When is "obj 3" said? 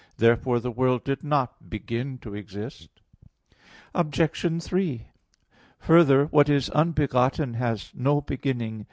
3.93-5.05